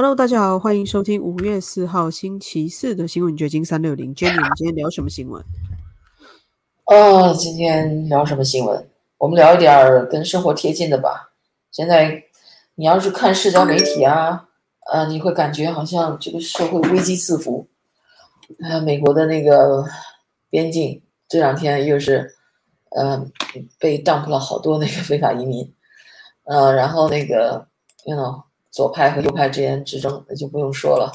[0.00, 4.14] Hello，大家好，欢迎收听五月四号星期四的新闻掘金三六零。
[4.14, 5.44] Jenny，我们今天聊什么新闻？
[6.86, 8.88] 哦，今天聊什么新闻？
[9.18, 11.34] 我们聊一点跟生活贴近的吧。
[11.70, 12.24] 现在
[12.76, 14.48] 你要是看社交媒体啊，
[14.90, 17.68] 呃，你会感觉好像这个社会危机四伏。
[18.62, 19.84] 呃，美国的那个
[20.48, 22.36] 边境这两天又是，
[22.92, 23.22] 呃，
[23.78, 25.74] 被 dump 了好多那个非法移民，
[26.44, 27.66] 呃，然后那个
[28.06, 28.44] ，you know。
[28.70, 31.12] 左派和右派之间之争，那就不用说了，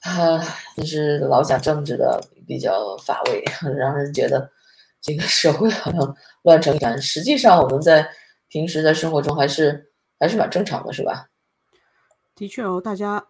[0.00, 0.40] 啊，
[0.76, 3.44] 就是老讲政治的比较乏味，
[3.76, 4.50] 让人觉得
[5.02, 7.00] 这个社会好像乱成一团。
[7.00, 8.08] 实际上，我们在
[8.48, 11.28] 平时在生活中还是还是蛮正常的，是吧？
[12.34, 13.26] 的确哦，大家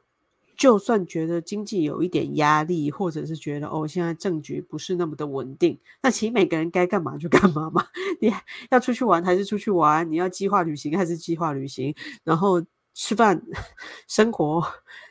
[0.56, 7.84] 就算觉得经济有一点压力，或者是觉得哦现在政局不是那么的稳定，那其实每个人该干嘛就干嘛嘛。
[8.22, 8.32] 你
[8.70, 10.08] 要出去玩还是出去玩？
[10.08, 11.92] 你要计划旅行还是计划旅行？
[12.22, 12.64] 然后。
[12.94, 13.42] 吃饭、
[14.08, 14.62] 生活、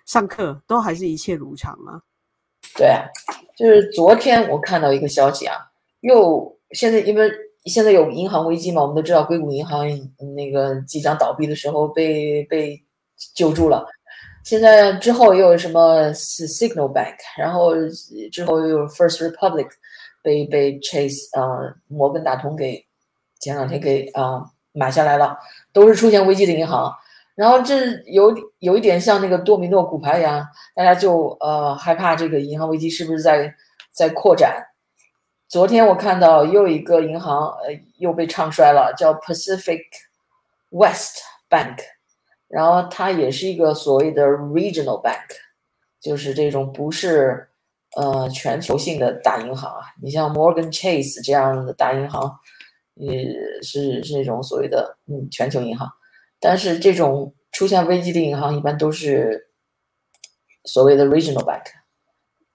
[0.05, 2.01] 上课都还是一切如常啊。
[2.75, 3.05] 对啊，
[3.55, 5.57] 就是昨天我看到一个消息啊，
[6.01, 7.31] 又现在因为
[7.65, 9.85] 现在有银行危机嘛，我们都知道硅谷银行
[10.35, 12.81] 那个即将倒闭的时候被被
[13.35, 13.85] 救助了。
[14.43, 17.73] 现在之后又有什么 Signal Bank，然后
[18.31, 19.67] 之后又有 First Republic
[20.21, 22.85] 被被 Chase 啊摩根大通给
[23.39, 25.37] 前两天给啊买下来了，
[25.71, 26.91] 都是出现危机的银行。
[27.35, 30.45] 然后这有有一点像那个多米诺骨牌一样，
[30.75, 33.53] 大家就呃害怕这个银行危机是不是在
[33.91, 34.63] 在扩展？
[35.49, 39.81] 昨天我看到又一个银行呃又被唱衰了，叫 Pacific
[40.69, 41.77] West Bank，
[42.47, 45.25] 然后它也是一个所谓的 regional bank，
[45.99, 47.49] 就是这种不是
[47.95, 49.85] 呃全球性的大银行啊。
[50.01, 52.39] 你像 Morgan Chase 这样的大银行，
[52.93, 53.25] 也
[53.61, 55.91] 是是那种所谓的嗯全球银行。
[56.43, 59.47] 但是这种出现危机的银行一般都是
[60.65, 61.63] 所谓的 regional bank，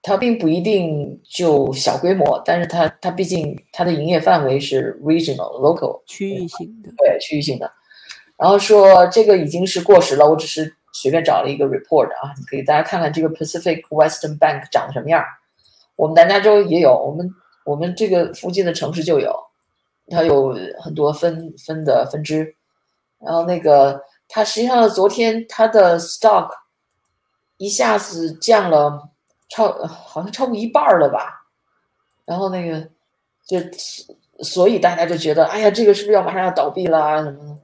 [0.03, 7.71] 它并不一定就小规模，但是它它毕竟它的营业范围是 regional local 区域性的，对区域性的。
[8.37, 15.25] 然后说这个已经是过时了，我只是随便找了一个 report 啊，你可以大家看看这个 Pacific Western Bank 长什么样。
[15.95, 17.27] 我们南加州也有，我们
[17.65, 19.35] 我们这个附近的城市就有，
[20.11, 22.55] 它有很多分分的分支。
[23.21, 26.49] 然后那个，他实际上昨天他的 stock
[27.57, 29.09] 一下子降了
[29.49, 31.35] 超，好像超过一半了吧。
[32.25, 32.79] 然后那个，
[33.45, 33.59] 就
[34.41, 37.61] 所以大家就觉得，哎呀，这个是不是要马上要倒闭了什么的？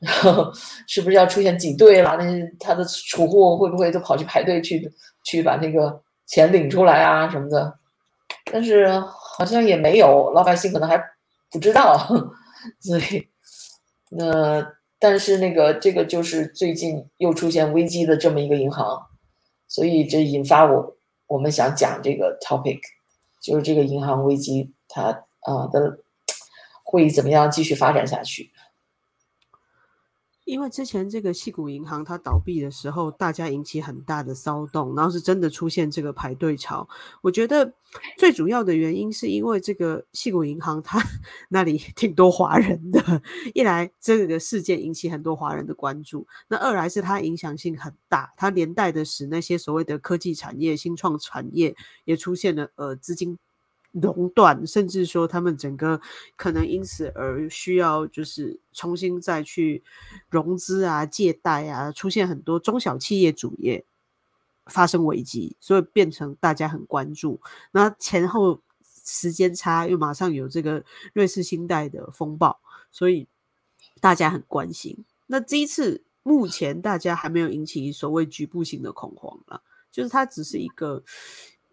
[0.00, 0.52] 然后
[0.86, 2.16] 是不是要出现挤兑啦？
[2.16, 2.24] 那
[2.58, 4.92] 他的储户会不会都跑去排队去
[5.24, 7.78] 去把那个钱领出来啊什么的？
[8.52, 10.98] 但是好像也没有，老百姓可能还
[11.50, 12.06] 不知道，
[12.80, 13.26] 所以
[14.10, 14.78] 那。
[15.00, 19.06] 但是那个这个就是最近又出现危机的这么一个银行，
[19.66, 20.96] 所以这引发我
[21.26, 22.80] 我们想讲这个 topic，
[23.40, 25.98] 就是这个银行危机它啊的
[26.84, 28.52] 会怎么样继续发展下去。
[30.50, 36.88] 因为之前这个细谷银行它倒闭的时候，大家引起很大的骚动，然后是真的出现这个排队潮。
[37.22, 37.72] 我觉得
[38.18, 41.00] 最主要的原因是因为这个细谷银行它
[41.50, 43.22] 那里挺多华人的，
[43.54, 53.38] 一来这个事件引起很多华人的关注，那二来是它影响性很大，它连带的使那些所谓的科技产业、新创产业也出现了呃资金。
[53.92, 56.00] 熔断，甚至说他们整个
[56.36, 59.82] 可能因此而需要就是重新再去
[60.28, 63.84] 融资啊、借贷啊，出现很多中小企业主业
[64.66, 67.40] 发生危机，所以变成大家很关注。
[67.72, 72.60] 那前后时间差，又马上有这个瑞士信贷的风暴，
[72.92, 73.26] 所以
[74.00, 75.04] 大家很关心。
[75.26, 81.02] 那这一次目前大家还没有引起所谓局部性的恐慌了，就是它只是一个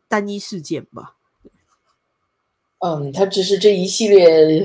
[0.07, 1.16] 单一事件吧。
[2.79, 4.63] 嗯，它只是这一系列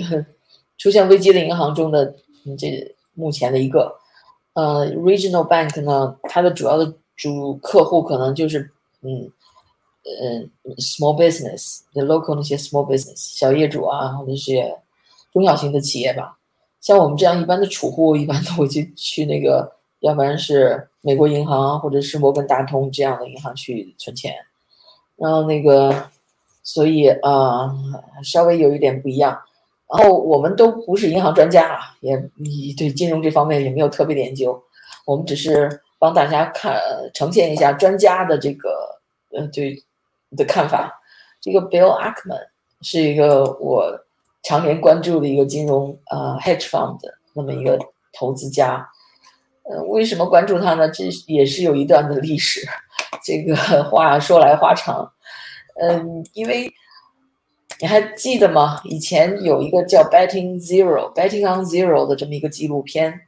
[0.76, 2.14] 出现危机的银行中的
[2.58, 3.96] 这目前的一个。
[4.52, 8.70] 呃，Regional Bank 呢，它的主要的主客户可能就是
[9.00, 9.30] 嗯
[10.04, 14.52] 呃 small business，the local 那些 small business 小业主啊，或者是
[15.32, 16.36] 中小型的企业吧。
[16.82, 24.34] 像我们这样一般的储户，一般都会去去那个，要不然是美国银行或者是摩根大通这样的银行去存钱，
[25.16, 26.10] 然后那个。
[26.62, 27.70] 所以啊，
[28.22, 29.38] 稍微有一点不一样。
[29.88, 34.62] 然后我们都不是银行专家啊，也你对金融这方面也没有特别的研究。
[35.04, 36.80] 我们只是帮大家看
[37.12, 38.70] 呈现一下专家的这个
[39.32, 39.82] 呃对
[40.36, 40.98] 的看法。
[41.40, 42.46] 这个 Bill Ackman
[42.80, 43.98] 是一个我
[44.42, 46.98] 常年关注的一个金融呃 hedge fund
[47.34, 47.78] 那么一个
[48.12, 48.88] 投资家。
[49.64, 50.88] 呃，为什么关注他呢？
[50.88, 52.66] 这也是有一段的历史。
[53.22, 53.54] 这个
[53.84, 55.11] 话说来话长，
[55.76, 56.72] 嗯，因为
[57.80, 58.80] 你还记得吗？
[58.84, 63.20] 以前有一个叫《Betting Zero》《Betting on Zero》的这么一个纪录片，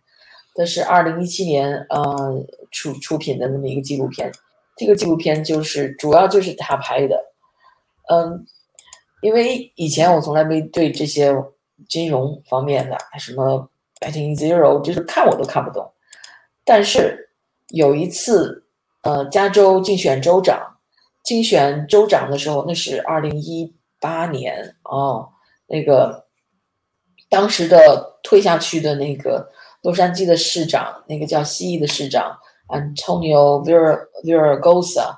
[0.55, 4.31] 这是二零一七年呃出出品的那么一个纪录片。
[4.77, 7.25] 这个纪录片就是主要就是他拍的，
[8.11, 8.47] 嗯，
[9.23, 11.35] 因为以前我从来没对这些
[11.89, 13.69] 金融方面的什么
[14.07, 15.93] 《Betting Zero》就是看我都看不懂，
[16.65, 17.31] 但是
[17.69, 18.63] 有一次。
[19.07, 20.74] 呃，加州竞选州长，
[21.25, 25.31] 竞选州长的时候，那是二零一八年哦。
[25.67, 26.27] 那个
[27.31, 29.51] 当时的退下去的那个
[29.83, 32.39] 洛杉矶的市长，那个叫蜥蜴的市长
[32.69, 35.17] Antonio Villaraigosa，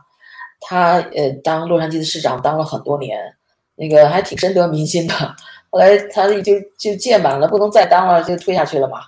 [0.61, 3.19] 他呃当洛杉矶的市长当了很多年，
[3.75, 5.15] 那个还挺深得民心的。
[5.69, 9.01] 后来他就就届满了，不能再当了，就退下去了嘛。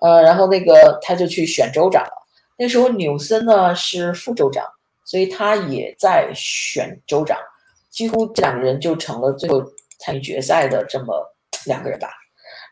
[0.00, 2.12] 呃，然后那个他就去选州长了。
[2.56, 4.64] 那时候纽森呢是副州长，
[5.08, 7.34] 所以他也在选州长，
[7.88, 9.64] 几乎这两个人就成了最后
[10.00, 11.14] 参与决赛的这么
[11.64, 12.10] 两个人吧。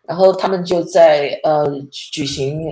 [0.07, 2.71] 然后他们就在呃举行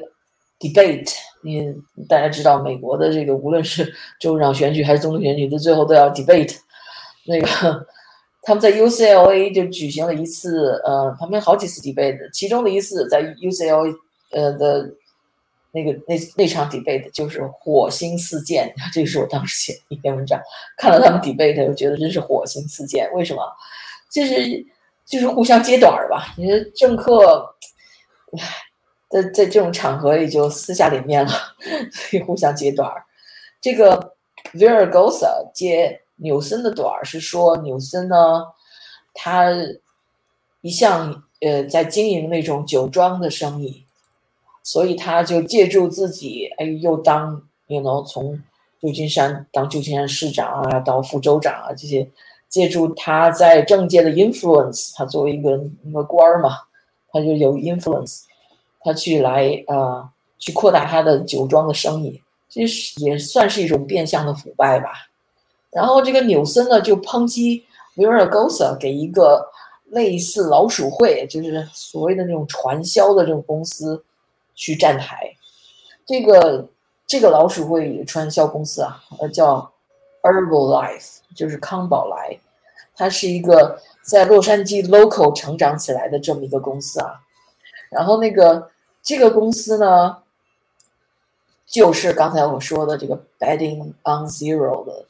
[0.61, 1.75] debate，你
[2.07, 3.91] 大家知道美国的这个无论是
[4.21, 6.55] 州长选举还是总统选举，都最后都要 debate。
[7.27, 7.87] 那个
[8.43, 13.95] 他们在 UCLA 就举行了一次，呃，他们好几次 debate，其中的一次在 UCLA
[14.33, 14.91] 呃的。
[15.75, 20.41] 那个那那场 debate 就是火星四溅， 这个是我当时写的一篇文章。
[20.79, 23.11] 看了他们 debate，我觉得真是火星四溅。
[23.13, 23.43] 为什么？
[24.09, 24.65] 就是
[25.05, 26.33] 就是互相揭短儿吧。
[26.39, 27.45] 你说政客，
[29.11, 31.33] 在在这种场合也就私下里面了，
[31.93, 33.05] 所以互相揭短儿。
[33.61, 34.15] 这个
[34.53, 38.45] Viragosa 接纽森的短儿是说，纽森呢，
[39.13, 39.51] 他
[40.61, 43.84] 一向呃在经营那种酒庄的生意。
[44.65, 48.43] 所以他就借助自己，哎，又当，you know，从
[48.81, 52.09] 旧金山当旧金山市长啊，到副州长啊，这些，
[52.49, 56.61] 借助他在政界的 influence，他作为一个一个官儿嘛，
[57.13, 58.23] 他就有 influence，
[58.81, 60.09] 他去来呃，
[60.39, 62.19] 去扩大他的酒庄的生意，
[62.49, 62.63] 这
[63.03, 64.93] 也算是一种变相的腐败吧。
[65.71, 67.63] 然后这个纽森呢，就抨击
[67.97, 69.47] Viragosa 给一个
[69.91, 74.03] 类似老鼠会，就是所谓的那种传销的这种公司。
[74.55, 75.37] 去站台，
[76.07, 76.69] 这个
[77.07, 79.73] 这个老鼠会传销公司啊，呃，叫
[80.23, 82.39] Herbalife，就是康宝莱，
[82.97, 87.21] 它是一个在洛杉矶 local 成长起来的这么一个公司啊。
[87.91, 88.71] 然后那个
[89.03, 90.19] 这个公司呢，
[91.67, 95.07] 就是刚才我说的这个《Betting on Zero》的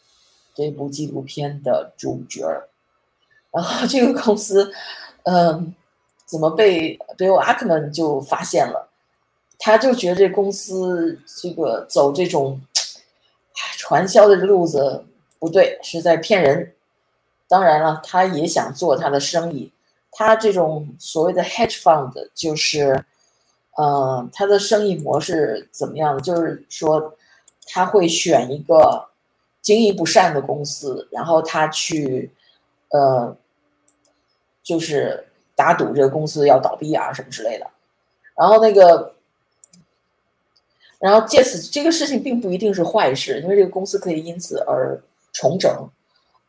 [0.55, 2.69] 这部纪录片的主角儿。
[3.51, 4.73] 然后这个公司，
[5.23, 5.75] 嗯，
[6.27, 8.89] 怎么被 Bill Ackman 就发现了？
[9.59, 12.61] 他就觉得这公司这个走这种
[13.79, 15.05] 传销的路子
[15.39, 16.75] 不对，是在骗人。
[17.49, 19.73] 当然了，他也想做他的生意。
[20.11, 23.05] 他这种所谓的 hedge fund 就是，
[23.77, 26.21] 呃，他的生意模式怎么样？
[26.21, 27.15] 就是说，
[27.69, 29.09] 他会选一个
[29.63, 32.31] 经营不善的公司，然后他去，
[32.91, 33.37] 呃，
[34.63, 37.67] 就是打赌这个公司要倒闭啊什么之类的。
[38.37, 39.14] 然后那个。
[41.05, 44.99] 然后借此这个事情并不一定是坏事，因为这个公司可以因此而
[45.35, 45.71] 重整，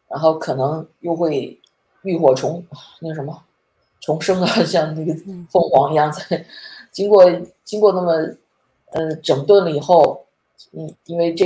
[0.07, 1.59] 然后可能又会
[2.03, 2.65] 浴火重
[3.01, 3.43] 那什么
[3.99, 5.13] 重生啊， 像那个
[5.51, 6.45] 凤凰一样，在
[6.89, 7.29] 经过
[7.65, 8.13] 经过那么
[8.93, 10.25] 呃整顿了以后，
[10.71, 11.45] 嗯，因为这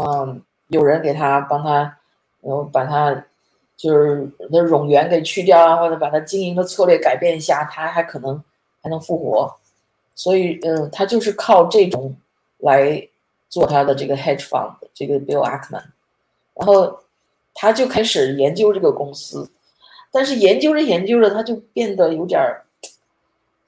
[0.00, 1.98] 嗯有人给他帮他，
[2.42, 3.24] 然后把他
[3.76, 8.40] 就是的冗员给去掉啊，或者把他经营的策略改变一下，他还可能
[8.80, 9.57] 还能复活。
[10.18, 12.12] 所以，嗯，他就是靠这种
[12.58, 13.08] 来
[13.48, 15.84] 做他的这个 hedge fund，这个 Bill Ackman，
[16.54, 16.98] 然后
[17.54, 19.48] 他就开始研究这个公司，
[20.10, 22.64] 但是研究着研究着，他就变得有点儿，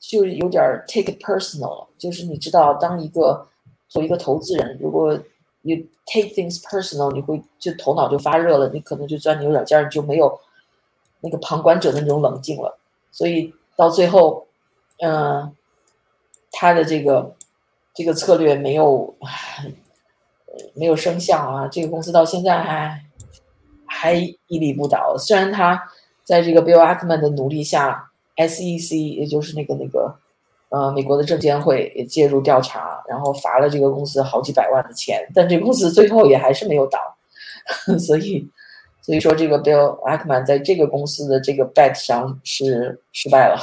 [0.01, 3.47] 就有点儿 take it personal，了就是你知道，当一个
[3.89, 5.17] 做一个投资人，如果
[5.63, 10.37] you take things personal，你会就头脑就发热了，你可能就钻牛角尖儿，就没有
[11.21, 12.77] 那个旁观者的那种冷静了，
[13.13, 14.49] 所以到最后，
[14.99, 15.55] 嗯。
[16.53, 17.35] 他的这个
[17.95, 19.15] 这个策略没有
[20.75, 21.69] 没有生效啊！
[21.69, 23.01] 这个公司到现在还
[23.87, 25.17] 还屹立不倒。
[25.17, 25.81] 虽然他
[26.25, 30.15] 在这个 Bill Ackman 的努力下，SEC 也就是那个那个
[30.71, 36.99] 呃美国的证监会也介入调查，然后罚了这个公司好几百万的钱，但这个公司最后也还是没有倒。
[37.99, 38.49] 所以
[39.03, 43.57] 所以说，这个 Bill Ackman 在这个公司的这个 bet 上是失败了，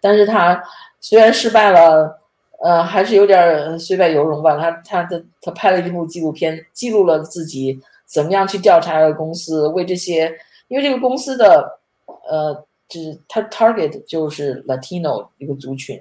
[0.00, 0.62] 但是他。
[1.02, 2.20] 虽然失败了，
[2.62, 4.56] 呃，还是有点虽败犹荣吧。
[4.56, 10.32] 他他的他拍了一部纪录片，记录了自己怎么样去调查公司，为这些，
[10.68, 12.54] 因为这个公司的，呃，
[12.88, 16.00] 就是他 target 就是 Latino 一个族群，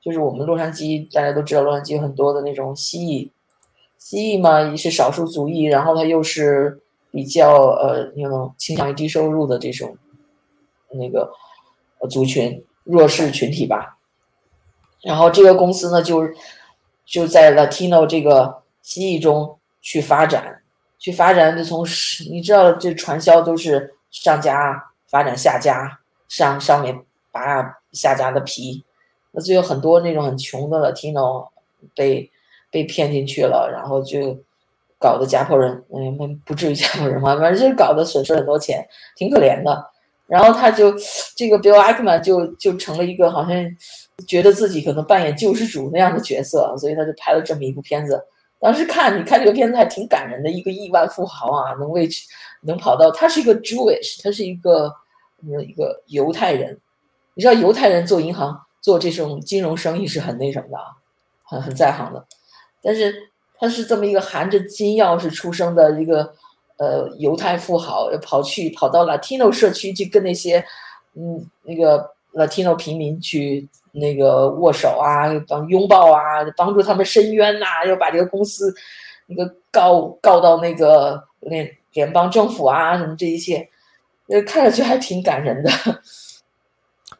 [0.00, 3.30] 就是我们洛杉矶大家都知道，洛杉矶有很多的那种蜥蜴，
[3.98, 9.94] 蜥蜴嘛也是少数族裔，然后他又是比较呃那种倾向于低收入的这种
[10.92, 11.30] 那个
[12.08, 13.97] 族群弱势群体吧。
[15.02, 16.28] 然后这个公司呢，就
[17.04, 20.62] 就在 Latino 这个蜥蜴中去发展，
[20.98, 21.86] 去发展就从
[22.30, 27.00] 你知道，这传销都是上家发展下家，上上面
[27.30, 28.84] 扒下家的皮，
[29.30, 31.48] 那就有很多那种很穷的 Latino
[31.94, 32.30] 被
[32.70, 34.36] 被骗进去了，然后就
[34.98, 38.86] 搞得家破人，嗯，不至于家破人亡，反正就是搞得损失很多钱，
[39.16, 39.90] 挺可怜的。
[40.28, 40.94] 然后他就
[41.34, 43.76] 这个 Bill Ackman 就就成了一个好像。
[44.26, 48.20] 觉得自己可能扮演救世主那样的角色，所以他就拍了这么一部片子。
[48.58, 52.08] 当时看，你看这个片子还挺感人的，一个亿万富豪啊，能为
[52.62, 54.92] 能跑到他是一个 Jewish，他是一个
[55.64, 56.76] 一个犹太人。
[57.34, 60.84] 你知道犹太人做银行做这种金融生意是很那什么的啊，
[61.44, 62.26] 很很在行的。
[62.82, 63.14] 但是
[63.56, 66.34] 他是这么一个含着金钥匙出生的一个
[66.78, 70.64] 呃犹太富豪，跑去跑到 Latino 社区去跟那些
[71.14, 73.68] 嗯那个 Latino 平民去。
[73.90, 78.72] 那个握手啊，帮拥抱啊，帮助他们伸冤呐，又把这个公司
[79.26, 83.66] 那个告告到那个联联邦政府啊，什么这一切，
[84.28, 85.70] 呃，看上去还挺感人的。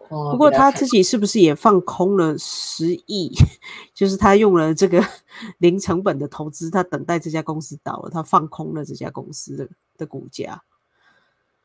[0.09, 3.33] 不过他自己是不是也放空了十亿？
[3.95, 5.03] 就是他用了这个
[5.59, 10.63] 零成本的投资，他等待这家公司倒了，他放空了这家公司的的股价。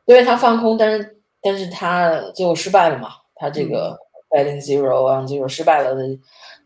[0.06, 3.10] 对他放空，但是但是他最后失败了嘛？
[3.36, 3.98] 他这个。
[4.34, 6.02] Betting Zero 啊，这种失败了的，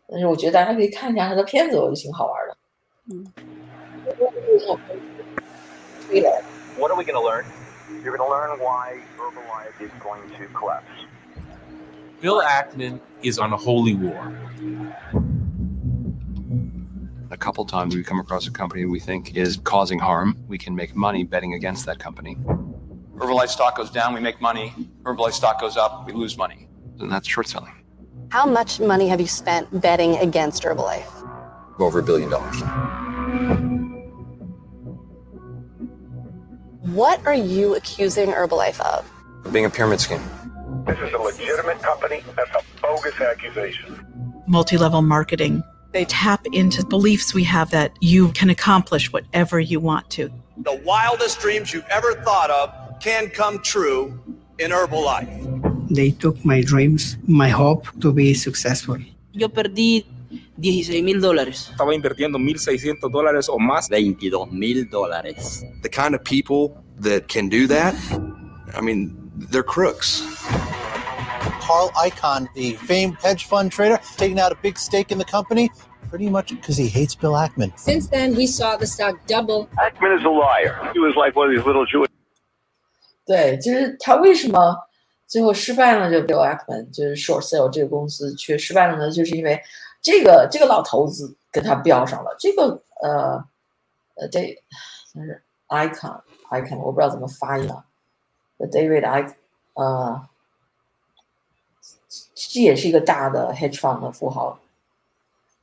[0.08, 2.56] 但是我觉得大家可以看一下他的片子，我觉得挺好玩的。
[3.12, 3.30] 嗯。
[6.78, 7.44] What are we going to learn?
[8.02, 10.88] You're going to learn why Herbalife is going to collapse.
[12.20, 14.34] Bill Ackman is on a holy war.
[17.30, 20.74] A couple times we come across a company we think is causing harm, we can
[20.74, 22.36] make money betting against that company.
[23.16, 24.74] Herbalife stock goes down, we make money.
[25.02, 26.68] Herbalife stock goes up, we lose money
[27.00, 27.72] and that's short selling.
[28.30, 31.06] How much money have you spent betting against Herbalife?
[31.78, 32.60] Over a billion dollars.
[36.92, 39.52] What are you accusing Herbalife of?
[39.52, 40.22] Being a pyramid scheme.
[40.88, 42.22] This is a legitimate company.
[42.34, 44.04] That's a bogus accusation.
[44.46, 45.62] Multi level marketing.
[45.92, 50.30] They tap into beliefs we have that you can accomplish whatever you want to.
[50.56, 54.18] The wildest dreams you've ever thought of can come true
[54.58, 55.28] in Herbalife.
[55.94, 58.96] They took my dreams, my hope to be successful.
[59.32, 60.06] Yo perdí
[60.58, 61.70] 16 mil dólares.
[61.70, 63.88] Estaba invirtiendo 1.600 dólares o más.
[63.88, 65.64] 22 mil dólares.
[65.82, 67.94] The kind of people that can do that,
[68.74, 69.14] I mean,
[69.50, 70.22] they're crooks.
[71.67, 75.71] Carl Icahn, the famed hedge fund trader, taking out a big stake in the company,
[76.09, 77.71] pretty much because he hates Bill Ackman.
[77.77, 79.67] Since then, we saw the stock double.
[79.77, 80.91] Ackman is a liar.
[80.93, 82.09] He was like one of these little Jewish.
[83.25, 84.75] 对，就是他为什么
[85.27, 89.09] 最后失败了，就 Bill Ackman 就是 Short Sale 这个公司却失败了呢？
[89.11, 89.61] 就是因为
[90.01, 92.35] 这个这个老头子跟他标上了。
[92.37, 93.43] 这个呃
[94.15, 94.41] 呃，这
[95.13, 97.85] 就是 Icon Icon，我不知道怎么发音啊。
[98.59, 99.35] David I
[99.73, 100.21] 呃，
[102.50, 104.58] 这也是一个大的 hedge fund 的富豪，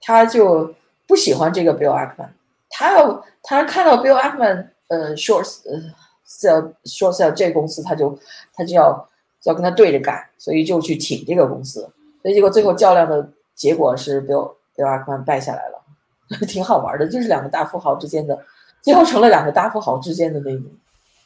[0.01, 0.73] 他就
[1.07, 2.29] 不喜欢这个 Bill Ackman，
[2.69, 5.79] 他要他看到 Bill Ackman 呃 Short 呃
[6.27, 8.17] sell Short sell 这公司，他就
[8.53, 9.09] 他就要。
[9.45, 11.81] 要跟他对着干，所以就去挺这个公司，
[12.23, 15.83] 所以结果最后较量的结果是 Bill Bill Ackman 败下来了，
[16.49, 18.43] 挺好玩的，就是两个大富豪之间的，
[18.81, 20.63] 最后成了两个大富豪之间的那种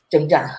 [0.09, 0.53] 征战。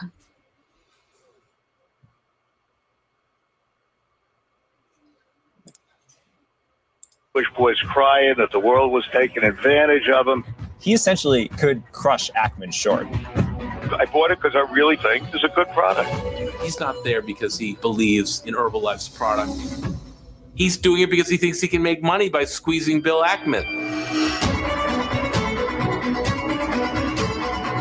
[7.33, 10.45] Bush boys crying that the world was taking advantage of him.
[10.81, 13.07] He essentially could crush Ackman short.
[13.93, 16.11] I bought it because I really think it's a good product.
[16.61, 19.53] He's not there because he believes in Herbalife's product.
[20.57, 23.65] He's doing it because he thinks he can make money by squeezing Bill Ackman.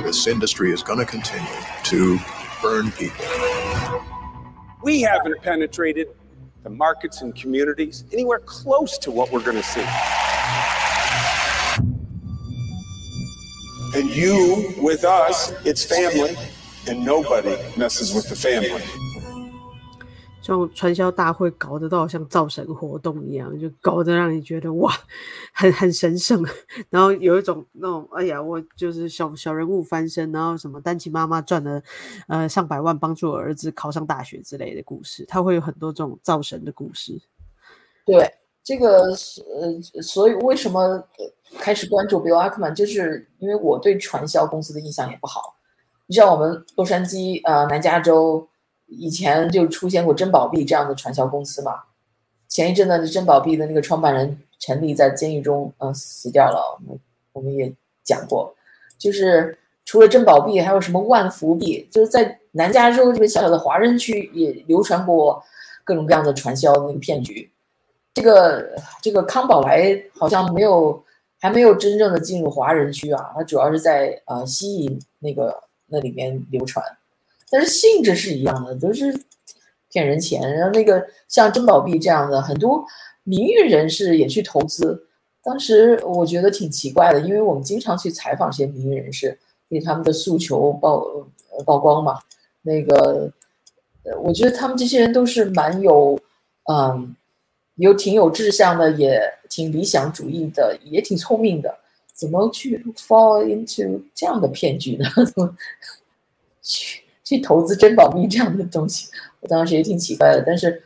[0.04, 1.50] This industry is going to continue
[1.86, 2.20] to
[2.62, 3.26] burn people.
[4.84, 6.10] We haven't penetrated
[6.64, 9.86] the markets and communities anywhere close to what we're going to see.
[13.96, 16.36] And you, with us, it's family,
[16.88, 18.84] and nobody messes with the family.
[20.50, 24.92] 这种传销大会搞得到像造神活动一样，就搞得让你觉得哇，
[25.54, 26.44] 很很神圣，
[26.90, 31.80] 然后有一种那种哎呀，我就是小小人物翻身，然后什么单亲妈妈赚了
[32.28, 37.22] 呃上百万帮助儿子考上大学之类的故事，他会有很多这种造神的故事。
[38.04, 38.28] 对，
[38.64, 41.08] 这个呃，所以为什么
[41.60, 45.56] 开始关注 Bill Ackman，就是因为我对传销公司的印象也不好。
[46.08, 48.50] 你知道我们洛杉矶呃南加州。
[48.90, 51.84] 以前就出现过珍宝币这样的传销公司嘛？
[52.48, 56.80] 前一阵呢，珍宝币的那个创办人陈立在监狱中，嗯，死掉了。
[56.80, 57.00] 我们
[57.34, 57.72] 我们也
[58.04, 58.54] 讲过，
[58.98, 59.56] 就是
[59.86, 61.88] 除了珍宝币，还有什么万福币？
[61.92, 65.42] 就是在南加州这个小小的华人区也流传过
[65.84, 67.50] 各种各样的传销那个骗局。
[68.16, 71.02] 这个这个康宝莱好像没有
[71.40, 75.56] 还没有真正的进入华人区啊，它主要是在呃西营那个
[75.86, 76.84] 那里面流传。
[77.52, 79.14] 但是性质是一样的，都是
[79.90, 80.42] 骗人钱。
[80.56, 82.86] 然后那个像珍宝币这样的，很多
[83.24, 85.06] 名誉人士也去投资。
[85.42, 89.38] 当时我觉得挺奇怪的，因为我们经常去采访这些名誉人士，
[89.70, 91.28] 给他们的诉求曝
[91.66, 92.20] 曝光嘛。
[92.62, 93.32] 那个，
[94.22, 96.20] 我觉得他们这些人都是蛮有，
[96.70, 97.16] 嗯，
[97.76, 101.74] 有挺有志向的，也挺理想主义的，也挺聪明的。
[102.14, 105.06] 怎么去 fall into 这样的骗局呢？
[105.26, 105.56] 怎么
[106.62, 107.02] 去？
[107.30, 109.08] 去投资珍宝币这样的东西，
[109.40, 110.42] 我当时也挺奇怪的。
[110.44, 110.82] 但是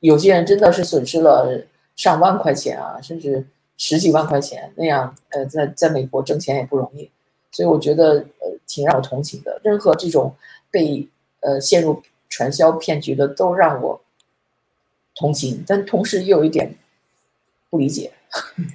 [0.00, 1.64] 有些人真的是损失了
[1.96, 3.46] 上万块钱啊，甚至
[3.78, 5.16] 十几万块钱那样。
[5.30, 7.10] 呃，在在美国挣钱也不容易，
[7.50, 9.58] 所以我觉得呃挺让我同情的。
[9.64, 10.36] 任何这种
[10.70, 11.08] 被
[11.40, 13.98] 呃陷入传销骗局的，都让我
[15.14, 16.76] 同情，但同时又有一点
[17.70, 18.12] 不理解，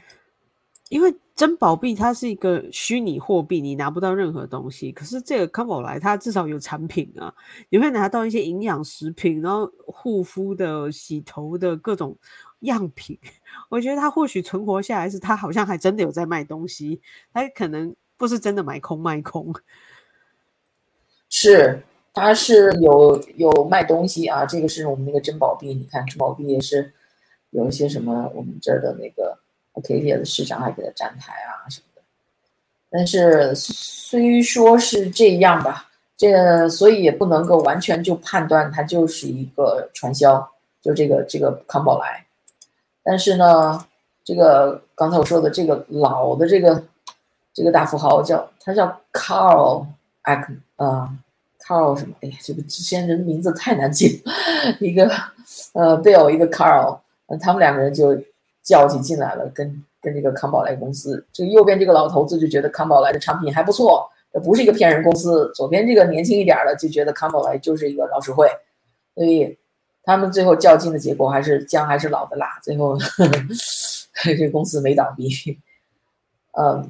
[0.89, 1.13] 因为。
[1.39, 4.91] 珍宝币它是一个虚拟货币，你拿不到任何东西。
[4.91, 7.33] 可是这个康宝莱它至少有产品啊，
[7.69, 12.17] 你会拿到一些营养食品，然后护肤的、洗头的各种
[12.59, 13.17] 样品。
[13.69, 16.99] 我觉得它或许存活下来是它好像还真的有在卖东西，
[17.31, 19.55] 它可能不是真的买空卖空。
[21.29, 21.81] 是，
[22.13, 24.45] 它是有有卖东西啊。
[24.45, 26.91] 这个是我们那个珍宝币，你看珍宝币也是
[27.51, 29.39] 有一些什么我们这儿的那个。
[29.81, 32.01] K T 的市长还给他站台啊什么的，
[32.89, 40.49] 但是虽说是这样吧，这所以也不能够完全就判断它就是一个传销，
[40.81, 42.25] 就这个这个康宝莱。
[43.03, 43.85] 但是呢，
[44.23, 46.83] 这个刚才我说的这个老的这个
[47.53, 49.85] 这个大富豪叫他叫 Carl
[50.23, 51.09] Ack 啊
[51.59, 52.15] ，Carl 什么？
[52.21, 54.23] 哎呀，这个之前人名字太难记，
[54.79, 55.09] 一个
[55.73, 56.99] 呃 Bill 一个 Carl，
[57.39, 58.17] 他们两个人就。
[58.61, 65.51] 叫起进来了，跟跟这个康宝莱公司，这个右边这个老头子就觉得康宝莱的产品还不错，这不是一个骗人公司。
[65.55, 68.47] 左边这个年轻一点的就觉得康宝莱就是一个老实惠，
[69.15, 69.57] 所以
[70.03, 73.31] 他们最后较劲的结果还是姜还是老的辣，最后呵呵
[74.37, 75.29] 这公司没倒闭。
[76.51, 76.89] 嗯，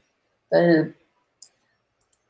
[0.49, 0.95] 但是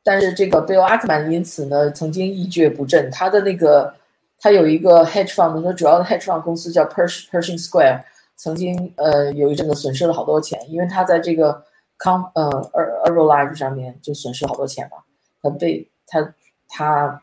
[0.04, 3.93] 但是这个 Bill Ackman 因此呢曾经一蹶不振，他的那个
[4.39, 8.04] 他有一个 hedge fund，那主要的 hedge fund 公司叫 Pershing Square。
[8.41, 11.62] 曾经呃有一阵子损失了好多钱，因为他在这个
[11.97, 12.49] 康呃
[13.04, 14.99] Herbalife 上面就损失了好多钱嘛，
[15.41, 16.34] 他被他
[16.69, 17.21] 他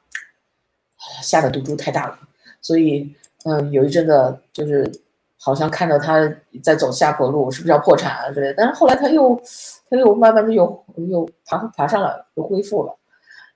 [1.23, 2.19] 下的赌注太大了，
[2.61, 4.93] 所以嗯有一阵子就是
[5.39, 6.31] 好像看到他
[6.63, 8.53] 在走下坡路，是不是要破产啊之类？
[8.55, 9.41] 但是后来他又
[9.89, 12.95] 他又慢慢的又又爬爬上来，又恢复了。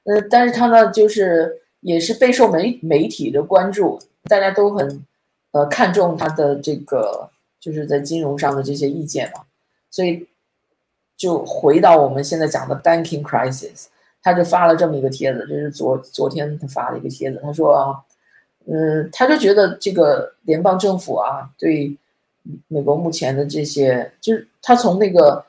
[0.05, 5.05] 呃，但是他呢就是也是备受媒媒体的关注，大家都很
[5.53, 7.29] 呃看重他的这个。
[7.61, 9.43] 就是在金融上的这些意见嘛，
[9.91, 10.27] 所以
[11.15, 13.85] 就回到我们现在讲的 banking crisis，
[14.23, 18.01] 他就发了这么一个帖子，这是昨昨天他发了一个帖子，他说啊，
[18.65, 21.95] 嗯，他就觉得这个联邦政府啊，对
[22.69, 25.45] 美国目前的这些，就是他从那个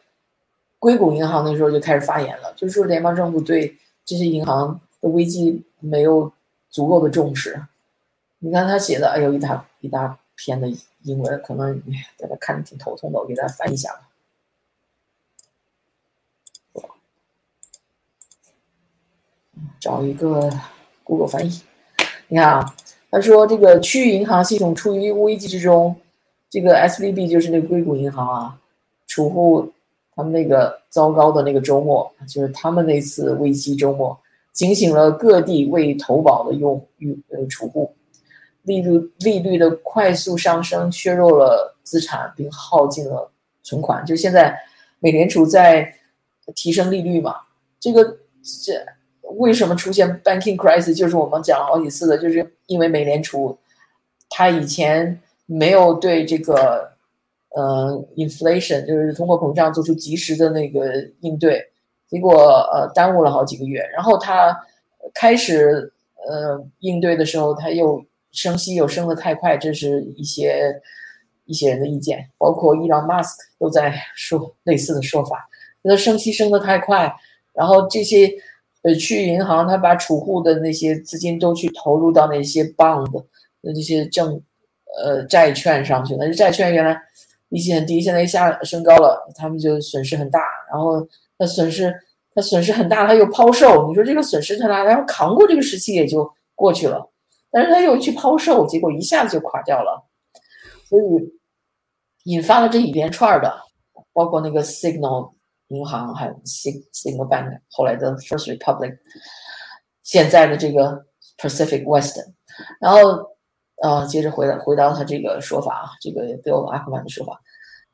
[0.78, 6.30] 硅谷银行那时候就开始发言了，就是说联邦政府对这些银行的危机没有
[6.69, 7.62] 足够的重视。
[8.39, 10.67] 你看他写的，哎呦一大一大篇的。
[11.04, 11.82] 英文可能
[12.18, 14.08] 大家看着挺头痛的，我给大家翻译一下吧。
[19.80, 20.48] 找一个
[21.04, 21.62] Google 翻译。
[22.28, 22.76] 你看啊，
[23.10, 25.96] 他说这个区域银行系统处于危机之中，
[26.50, 28.60] 这个 SVB 就是那个硅谷银行啊，
[29.08, 29.72] 储户
[30.16, 34.18] 他们那个糟糕的那个周末，就是他们那次危机周末，
[34.52, 37.96] 警醒了各地未投保的用用呃储户。
[38.63, 43.32] 利率利率的快速上升削弱了资产，并耗尽了
[43.63, 44.06] 存款。
[44.06, 44.58] 就现在，
[45.00, 45.95] 美联储在
[46.56, 47.36] 提升利率嘛？
[47.80, 48.04] 这个
[48.63, 48.74] 这
[49.38, 50.95] 为什么出现 banking crisis？
[50.95, 53.58] 就是我们讲了好几次的，就是因为美联储
[54.30, 56.91] 他以前没有对这个
[57.56, 61.65] 呃 inflation 就是通货膨胀做出及时的那个应对，
[62.08, 62.34] 结果
[62.74, 63.82] 呃耽误了好几个月。
[63.93, 64.56] 然后他
[65.13, 65.91] 开始
[66.28, 70.82] 呃应对的时候，他又升息又升得太快，这是一些
[71.46, 75.48] 一些人的意见，包括伊朗马斯克都在说类似的说法，
[75.82, 77.13] 那升息升得太快，
[77.54, 78.32] 然后这些。
[78.84, 83.26] 呃，去银行，他把储户的那些资金都去投入到那些 bond，
[83.62, 84.41] 那这些证，
[84.98, 86.15] 呃，债券上去。
[86.15, 87.00] 那些债券原来
[87.50, 90.39] 利息很低，现在一下升高了，他们就损失很大。
[90.74, 91.94] 然后他损失，
[92.34, 93.88] 他损失很大，他又抛售。
[93.88, 97.08] 你说这个损失太大，他要扛过这个时期也就过去了。
[97.52, 100.08] 但是他又去抛售，结果一下子就垮掉了。
[100.88, 101.04] 所以
[102.24, 103.54] 引发了这一连串的，
[104.14, 105.34] 包括那个 signal。
[105.74, 108.98] 银行还有 Sig Signal Bank，后来的 First Republic，
[110.04, 111.06] 现在的这个
[111.38, 112.34] Pacific Western，
[112.82, 113.00] 然后
[113.82, 117.40] 呃，接着回来回到他这个说法啊，这个 Bill Ackman 的说法，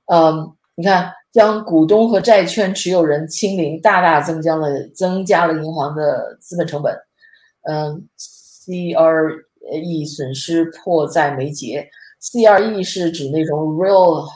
[0.07, 6.99] 嗯，你看将股东和债券持有人清零，大大增加了增加了银行的资本成本，
[7.69, 11.89] 嗯，CR E 损失迫在眉睫
[12.21, 14.27] ，CRE 是指那种 real。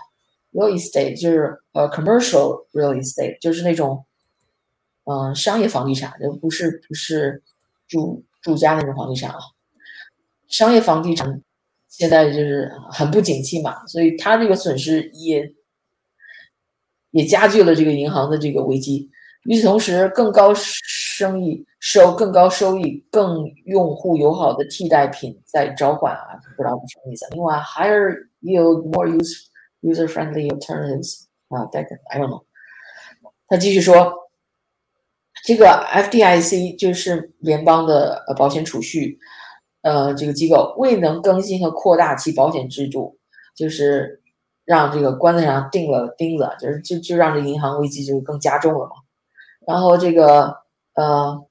[0.53, 4.05] real estate 就是呃 commercial real estate，就是那种
[5.05, 7.41] 嗯商业房地产，就不是不是
[7.87, 9.37] 住住家那种房地产啊。
[10.49, 11.41] 商业房地产
[11.87, 15.53] 现在就是很不景气嘛，所以它这个损失也
[17.11, 19.09] 也加剧了这个银行的这个危机。
[19.45, 27.25] 与此同时，更高生意收更高收益、更用户友好的替代品在召唤啊，不知道什么意思。
[27.31, 29.47] 另外，higher yield more use
[29.81, 32.43] user-friendly alternatives 啊，back I don't know。
[33.47, 34.13] 他继续说，
[35.43, 39.17] 这个 FDIC 就是联邦的呃保险储蓄
[39.81, 43.17] 呃这个机构未能更新和扩大其保险制度，
[43.55, 44.21] 就是
[44.65, 48.91] 让这个棺材上钉了钉子，就是就就让这银行危机就更加重了嘛。
[49.67, 50.55] 然后这个
[50.95, 51.45] 呃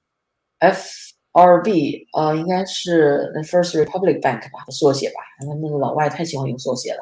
[0.60, 6.98] FRB 呃应该是 First Republic Bank 吧，缩写吧，那那个老外太喜欢用缩写了。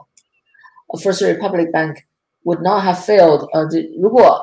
[0.89, 1.97] First Republic Bank
[2.45, 3.49] would not have failed。
[3.53, 4.43] 呃，这如果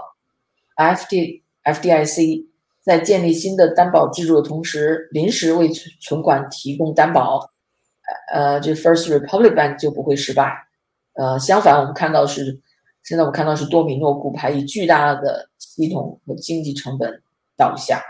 [0.76, 2.46] F D F D I C
[2.82, 7.50] 在建立新的担保制度的同时，临时为存存款提供担保，
[8.32, 10.54] 呃，这 First Republic Bank 就不会失败。
[11.14, 12.60] 呃，相反，我们看到是
[13.04, 17.22] 现在我们看到是多米诺骨牌以巨大的系统和经济成本
[17.58, 18.02] 倒下。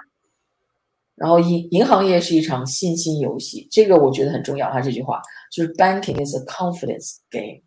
[1.15, 4.69] 然后银银行业是一场信心游戏，这个我觉得很重要。
[4.69, 7.63] 他这句话就是 Banking is a confidence game。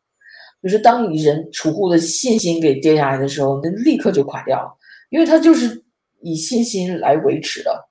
[0.62, 4.76] 就是当你人储户的信心给跌下来的时候，那立刻就垮掉了，
[5.08, 5.84] 因为它就是
[6.20, 7.88] 以信心来维持的。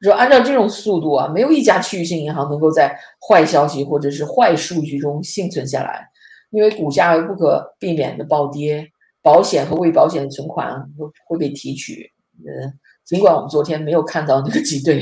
[0.00, 6.08] 说按照这种速度啊，没有一家区域性银行能够在坏消息或者是坏数据中幸存下来，
[6.50, 8.90] 因为股价不可避免的暴跌，
[9.24, 12.08] 保险和未保险存款会会被提取。
[12.46, 12.72] 呃，
[13.04, 15.00] 尽管我们昨天没有看到那个挤兑，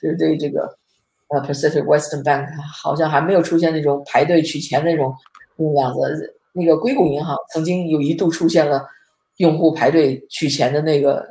[0.00, 0.62] 就是对这个
[1.28, 2.48] 呃 Pacific Western Bank
[2.82, 5.14] 好像还没有出现那种排队取钱那种。
[5.56, 8.84] 那个样子，那个硅谷银行曾经有一度出现了
[9.36, 11.24] 用户排队取钱的那个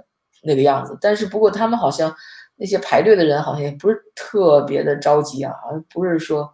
[0.44, 2.16] 那个样子，但是不过他们好像
[2.56, 6.50] 那些排队的人好像也不是特别的着急啊，好像不是说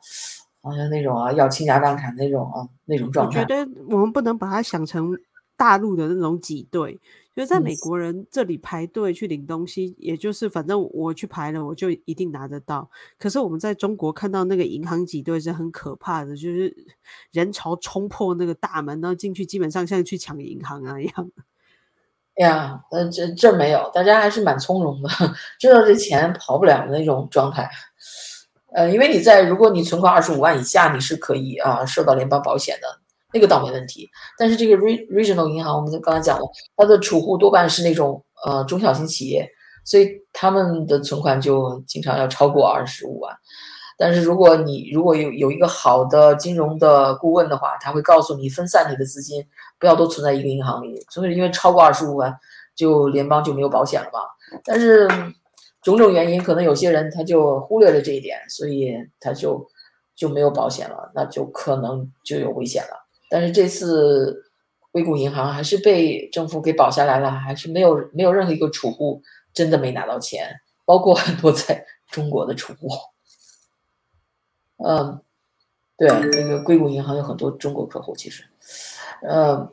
[0.63, 3.41] 好像那种啊要倾家荡产那种啊那种状态。
[3.41, 5.15] 我觉得我们不能把它想成
[5.60, 6.98] 大陆的那种挤兑。
[7.36, 12.89] 就是在美国人这里排队去领东西，也就是反正我去排了，我就一定拿得到。
[13.17, 16.76] 可是我们在中国看到那个银行挤兑是很可怕的，就是
[17.32, 21.32] 人潮冲破那个大门，然后进去基本上像去抢银行啊一样。
[22.41, 25.10] 呀，呃，这这没有，大家还是蛮从容的，
[25.60, 27.69] 知道这钱跑不了的那种状态。
[28.74, 33.00] 呃，因为你在如果你存款二十五万以下，你是可以啊受到联邦保险的。
[33.34, 39.48] 那个倒没问题，但是这个 regional 银行，我们刚才讲了，它的储户多半是那种呃中小型企业，
[39.86, 43.36] 所以他们的存款就经常要超过二十五万。
[43.98, 49.46] 但是如果你如果有有一个好的金融的顾问的话，他会告诉你分散你的资金，
[49.78, 51.06] 不要都存在一个银行里。
[51.10, 52.34] 所以因为超过二十五万，
[52.76, 54.22] 就联邦就没有保险了嘛。
[54.63, 55.06] 但是
[55.84, 59.68] 种种原因，可能有些人他就忽略了这一点，所以他就
[60.15, 63.09] 就没有保险了，那就可能就有危险了。
[63.30, 64.52] 但是这次
[64.92, 69.22] 硅谷银行还是被政府给保下来了，还是没有没有任何一个储户
[69.54, 72.89] 真的没拿到钱，包括很多在中国的储户。
[74.78, 75.22] 嗯，
[75.98, 78.44] 对，那个硅谷银行有很多中国客户，其实，
[79.22, 79.72] 嗯，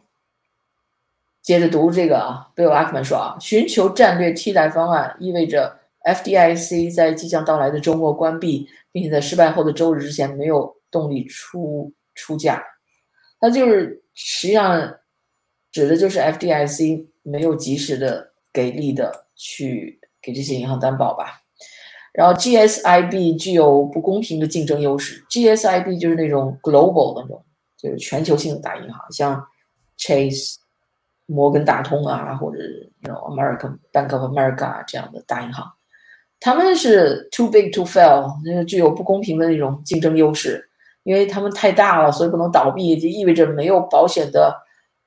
[1.42, 10.76] 接着读这个啊，Bill Ackman 说啊，寻求战略替代方案意味着 FDIC 在即将到来的周末关闭，并且在失败后的周日之前没有。
[10.88, 12.62] 动力出出价，
[13.46, 14.92] 它就是实际上
[15.70, 21.42] 指的就是 FDIC 没有及时的给力的去给这些银行担保吧。
[22.12, 27.44] 然后 GSIB 具有不公平的竞争优势，GSIB 就是那种 global 那种，
[27.76, 29.46] 就是全球性的大银行，像
[29.96, 30.56] Chase、
[31.26, 32.58] 摩根大通啊，或者
[33.00, 35.70] 那种 American Bank of America 这样的大银行。
[36.40, 40.65] 他们是 too big to fail，那个具有不公平的那种竞争优势，
[41.06, 44.52] 因为他们太大了，所以不能倒闭，就意味着没有保险的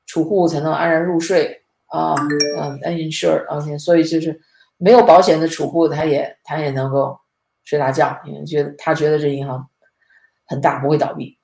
[0.08, 2.16] 储户才能安然入睡啊，
[2.58, 4.40] 嗯，uninsured，OK，所以就是
[4.78, 7.20] 没有保险的储户，他也他也能够
[7.66, 9.68] 睡大觉，因为觉得他觉得这银行
[10.48, 11.38] 很大，不会倒闭。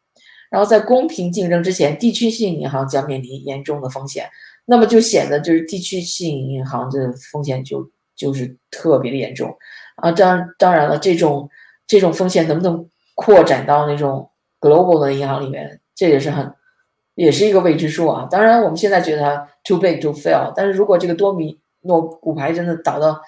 [0.50, 4.30] 然后在公平竞争之前，地区性银行将面临严重的风险，
[4.66, 7.00] 那么就显得就是地区性银行这
[7.32, 7.92] 风险就。
[8.18, 9.54] 就是特别的严重
[9.98, 10.10] 啊！
[10.10, 11.50] 当当然了，这种
[11.86, 16.54] 这种风险能不能扩展到那种 global 的银行里面，这也是很
[17.16, 18.28] 也是一个未知数啊。
[18.30, 23.22] 当然，我们现在觉得它 too big to fail，但是如果这个多米诺骨牌真的倒到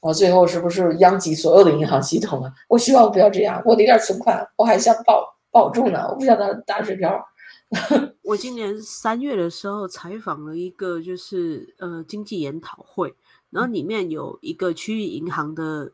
[0.00, 2.52] 我，最后是不是殃及所有的银行系统啊？
[2.68, 3.62] 我希望不要这样。
[3.64, 7.24] 我的一点存款我还想保保住呢，我不想打打水漂。
[8.22, 13.14] 我今年三月的时候采访了一个就是呃经济研讨会。
[13.50, 15.92] 然后里面有一个区域银行的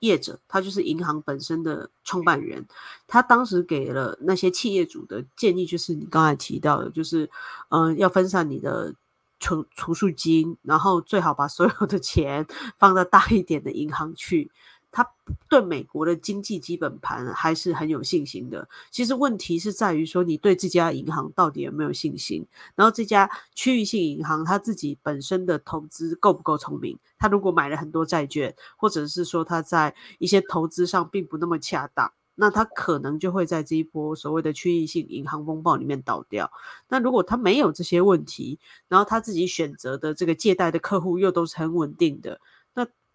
[0.00, 2.66] 业者，他就是银行本身的创办人。
[3.06, 7.30] 他当时给了那些企业主的建议，就是你刚才提到的，就是
[7.68, 8.94] 嗯，要分散你的
[9.38, 12.46] 储储蓄金，然后最好把所有的钱
[12.78, 14.50] 放到大一点的银行去。
[14.92, 15.08] 他
[15.48, 18.68] 对美国的经济基本盘还是很有信心的。
[18.90, 22.46] 其实问题是在于说，你对这家银行到底有没有信心？
[22.74, 26.98] 然后这家区域性银行他自己本身的投资够不够聪明？
[27.18, 36.50] 他如果买了很多债券，或者是说他在一些投资上并不那么恰当，那他可能就会在这一波所谓的区域性银行风暴里面倒掉。
[36.88, 42.40] 那如果他没有这些问题，然后他自己选择的这个借贷的客户又都是很稳定的。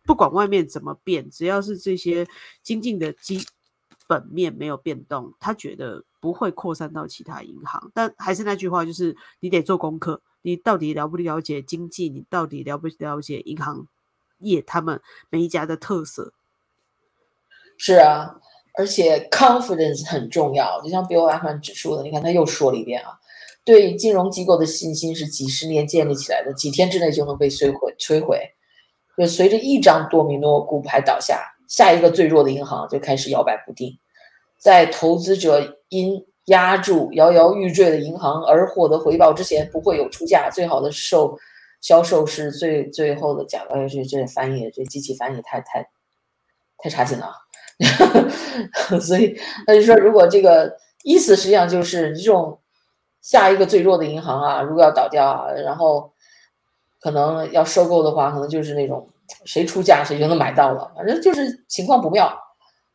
[0.05, 2.27] 不管外面怎么变，只要是这些
[2.61, 3.45] 经济的基
[4.07, 7.91] 本面没有变动，他觉得不会扩散到其他银行。
[7.93, 12.09] 但还是那句话，就是你得做功课，你到底了不了解经济？
[12.09, 13.87] 你到底了不了解银行
[14.39, 16.33] 业他们每一家的特色？
[17.77, 18.39] 是啊，
[18.77, 20.79] 而且 confidence 很重要。
[20.81, 23.19] 就像 Bill Ackman 指出的，你看他又说了一遍啊，
[23.63, 28.54] 对金融机构的信心是几十年建立起来的，几天之内就能被摧毁摧毁。
[29.17, 33.97] 就随着一张多米诺骨牌倒下，下一个最弱的银行就开始摇摆不定。
[34.58, 40.49] 在投资者因压住摇摇欲坠的银行而获得回报之前，不会有出价。
[40.49, 41.38] 最好的售
[41.80, 43.65] 销售是最最后的价。
[43.69, 45.88] 哎，这这翻译这机器翻译太太
[46.78, 47.32] 太差劲了。
[48.99, 52.60] 所以他就说，如果这个意思实际上就是这种
[53.21, 56.12] 下一个最弱的银行啊，如果要倒掉啊，然后。
[57.04, 59.09] 可能要收购的话，可能就是那种
[59.44, 62.38] 谁出价谁就能买到了，反正就是情况不妙。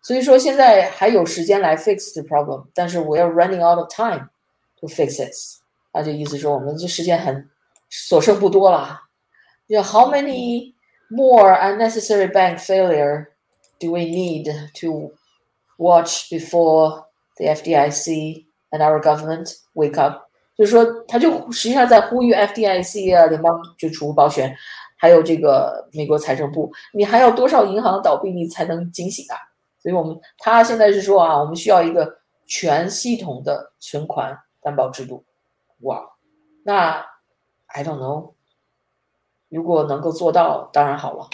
[0.02, 4.30] 所以说现在还有时间来 fix the problem，但是 we are running out of time
[4.80, 5.34] to fix it。
[5.94, 7.50] 那就意思说我们这时间很
[7.90, 9.02] 所剩不多了。
[9.68, 10.74] 就 how many
[11.10, 13.28] more unnecessary bank failure
[13.80, 14.46] do we need
[14.80, 15.12] to
[15.78, 17.06] watch before
[17.38, 20.29] the FDIC and our government wake up？
[20.61, 24.55] 就是说，他就实际上在呼吁 FDIC 啊，联邦就储户保险，
[24.99, 29.41] 还有这个美国财政部，你还要多少银行倒闭，你才能警醒啊？
[29.79, 35.25] 所以我们他现在是说啊，我们需要一个全系统的存款担保制度。
[35.79, 36.05] 哇，
[36.63, 37.07] 那
[37.69, 38.33] I don't know，
[39.49, 41.27] 如果能够做到，当然好了。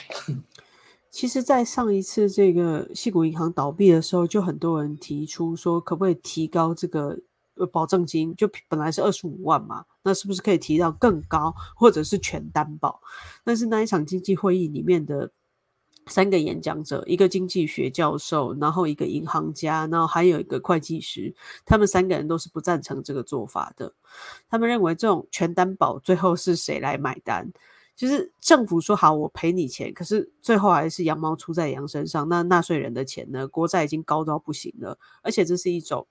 [1.11, 7.19] 其实，在上一次这个西谷银行倒闭的时候，就很多人提出说，可不可以提高这个。
[7.73, 13.01] 保证金就本来是二十五万嘛，那是不是可以提到更高，或者是全担保？
[13.45, 15.31] 但是那一场经济会议里面的
[16.09, 23.95] 三个演讲者，一个经济学教授，然后一个银行家，然后还有一个会计师，他们三个人都是不赞成这个做法的。
[24.49, 27.51] 他们认为这种全担保最后是谁来买单？
[27.97, 32.29] 就是政府说好我赔你钱，可是最后还是羊毛出在羊身上。
[32.29, 33.49] 那纳税人的钱呢？
[33.49, 36.07] 国债已经高到不行了，而且这是一种。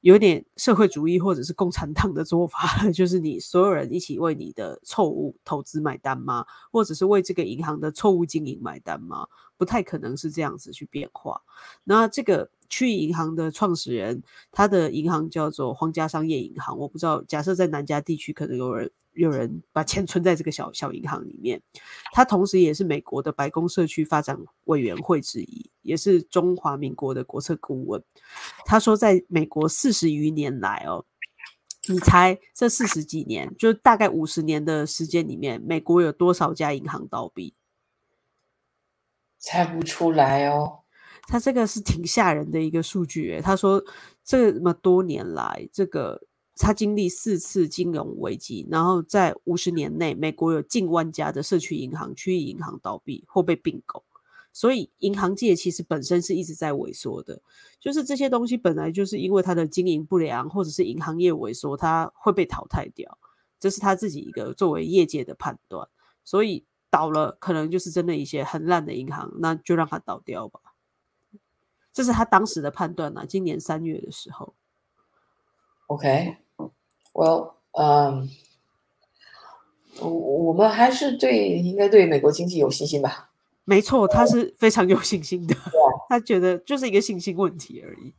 [0.00, 6.44] 有点社会主义或者是共产党的做法， 就是你所有人一起为你的错误投资买单吗？
[6.70, 9.26] 或者是为这个银行的错误经营买单吗？
[9.56, 11.42] 不太可能是这样子去变化。
[11.82, 21.60] 那这个区域银行的创始人，他的银行叫做皇家商业银行，我不知道，假设在南加地区可能有人有人把钱存在这个小小银行里面。
[22.12, 28.02] 他同时也是美国的白宫社区发展委员会之一，也是中华民国的国策顾问。
[28.64, 31.04] 他说，在美国四十余年来哦，
[31.88, 37.54] 你猜这四十几年，就大概五十年的时间里面，美国有多少家银行倒闭？
[39.38, 40.80] 猜不出来哦。
[41.30, 43.40] 他这个是挺吓人的一个数据诶。
[43.40, 43.84] 他说，
[44.24, 46.22] 这么多年来，这个
[46.58, 54.04] 他经历四次金融危机，然后在五十年内，美国有近万家的社区银行、区域银行倒闭或被并购。
[54.52, 57.40] 所以，银行界其实本身是一直在萎缩的。
[57.78, 63.18] 就是这些东西本来就是因为它的经营不良，或者是银行业萎缩，它会被淘汰掉。
[63.60, 65.88] 这是他自己一个作为业界的判断。
[66.24, 70.60] 所以倒了，可能就是真的一些很烂的银行，那就让它倒掉吧。
[71.92, 73.24] 这是他当时的判断呐。
[73.28, 74.54] 今年三月的时候
[75.86, 76.36] ，OK
[77.18, 78.28] ，OK，Well，嗯，
[80.00, 83.30] 我我们还是对应该对美国经济有信心吧？
[83.64, 85.54] 没错，他是非常有信心的。
[86.08, 88.14] 他觉得就是一个信心问题而已。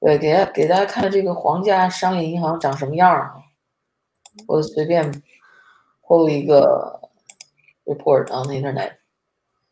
[0.00, 3.34] 对，给大给大家看这个皇家商业银行长什么样啊？
[4.46, 5.22] 我随便
[6.02, 7.00] pull 一个
[7.84, 8.96] report on the internet，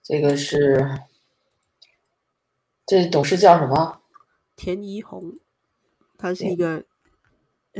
[0.03, 1.01] 这个是。
[2.89, 4.01] 这董事叫什么？
[4.55, 5.41] 田怡红，
[6.17, 6.85] 他是一个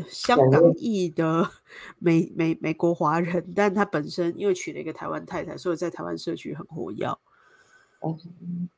[0.09, 1.51] 香港裔的
[1.99, 7.07] 美美美国华人，但他本身因为娶了一个台湾太太，所以在台湾社区很活跃。
[8.03, 8.69] 嗯，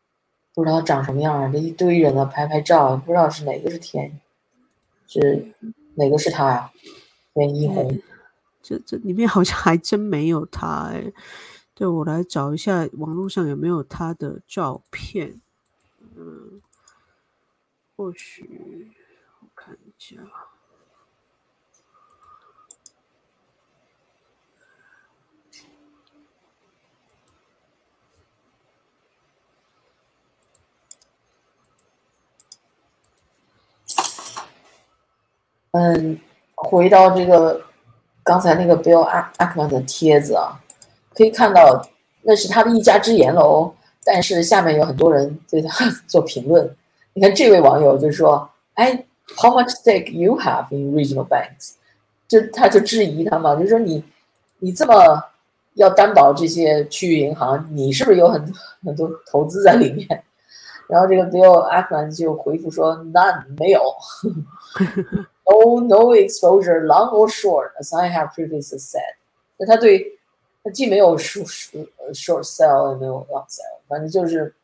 [0.55, 1.51] 不知道长什么样啊？
[1.53, 4.21] 这一堆人啊，拍拍照，不知道是哪个是天，
[5.07, 5.53] 是
[5.95, 6.73] 哪个是他呀？
[7.35, 8.01] 田怡红，
[8.63, 11.13] 这这里面好像还真没有他哎。
[11.75, 15.41] 对我来找一下网络上有没有他的照片。
[16.17, 16.61] 嗯，
[17.97, 18.91] 或许
[19.41, 20.17] 我看一下。
[35.73, 36.19] 嗯，
[36.55, 37.61] 回到这个
[38.23, 39.07] 刚才那个 Bill
[39.39, 40.59] Ackman 的帖子啊，
[41.15, 41.87] 可以看到
[42.23, 43.73] 那是他的一家之言喽。
[44.05, 46.75] 但是下面有很多人对他 做评论。
[47.13, 49.05] 你看这位网友就说：“哎
[49.37, 51.73] ，How much stake you have in regional banks？”
[52.27, 54.03] 就他就质疑他嘛，就说你
[54.61, 55.23] 你这么
[55.75, 58.55] 要担保这些区域银行，你是不是有很
[58.85, 60.23] 很多投资在里面？
[60.89, 63.83] 然后这个 Bill Ackman 就回复说：“None，没有。
[65.45, 69.17] No no exposure, long or short, as I have previously said。”
[69.59, 69.99] 那他对
[70.65, 70.71] 他。
[70.71, 71.47] 既没有 short
[72.13, 74.55] short sell，也没有 long sell，反正就是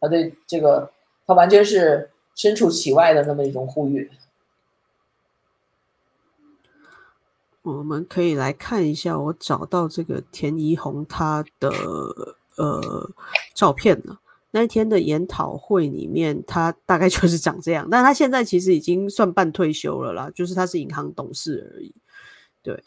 [0.00, 0.90] 他对这个，
[1.26, 4.10] 他完全是身处其外的那么一种呼吁。
[7.60, 11.70] 我们可以来看一下，我找到这个田怡红他的
[12.56, 13.10] 呃
[13.52, 14.18] 照片了。
[14.52, 21.92] 那一天的研讨会里面，他大概就是长这样，但他现在其实已经算半退休了啦，就是他是银行董事而已，
[22.62, 22.80] 对。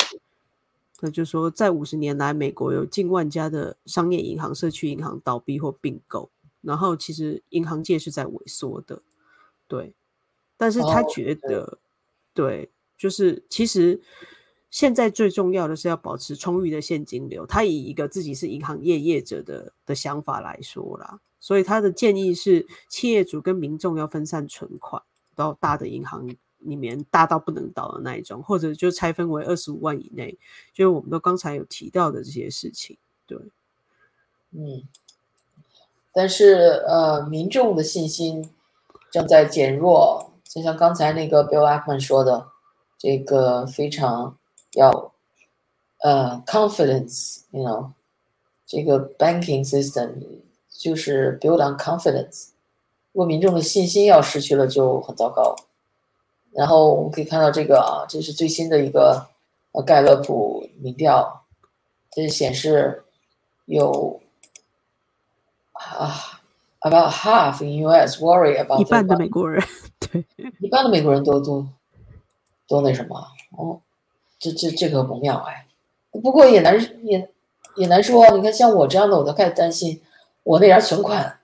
[1.01, 6.29] 那就说，在五十年来，美国有近万家的商业银行、社区银行倒闭或并购，
[6.61, 9.01] 然后其实银行界是在萎缩的，
[9.67, 9.93] 对。
[10.55, 11.79] 但是他觉得，
[12.33, 13.99] 对，就是其实
[14.71, 17.45] 现在最重要的是要保持充裕的现金流。
[17.45, 24.99] 他以一个自己是银行业业者的的想法来说啦，所以他的建议是，企业主跟民众要分散存款
[25.35, 26.27] 到大的银行。
[26.59, 30.35] 里面大到不能倒的那一种，或者就拆分为二十五万以内，
[30.73, 33.37] 就是我们都刚才有提到的这些事情，对，
[34.49, 34.81] 嗯，
[36.11, 38.49] 但是呃，民众的信心
[39.11, 42.47] 正在减弱，就像刚才那个 Bill Ackman 说的，
[42.97, 44.35] 这个非常
[44.73, 45.13] 要
[45.99, 47.91] 呃 confidence，you know，
[48.65, 50.15] 这个 banking system
[50.77, 52.49] 就是 build on confidence，
[53.11, 55.55] 如果民众的信心要失去了，就很糟糕。
[56.51, 59.27] 然后我们可以看到这个啊，这是最新的一个
[59.73, 61.43] 呃盖勒普民调，
[62.11, 63.03] 这显示
[63.65, 64.21] 有
[65.73, 66.41] 啊
[66.79, 68.23] ，about half in U.S.
[68.23, 69.61] worry about 一半的美国人，
[69.99, 70.25] 对，
[70.59, 71.67] 一半的美国人都都
[72.67, 73.27] 都那什么。
[73.57, 73.81] 哦，
[74.39, 75.65] 这这这个不妙哎，
[76.11, 77.29] 不过也难也
[77.75, 80.01] 也难说，你看像我这样的，我都开始担心，
[80.45, 81.39] 我那点存款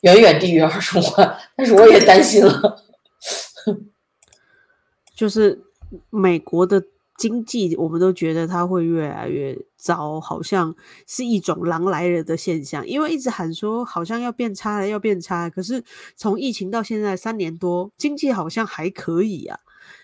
[0.00, 2.82] 远远低于二十万，但是我也担心了。
[5.14, 5.62] 就是
[6.08, 6.82] 美国的
[7.18, 10.74] 经济，我们都觉得它会越来越糟，好像
[11.06, 12.86] 是一种狼来了的现象。
[12.88, 15.50] 因为一直喊说好像要变差了，要变差。
[15.50, 15.84] 可是
[16.16, 19.60] 从疫情到现在三年多，经济好像还可以啊。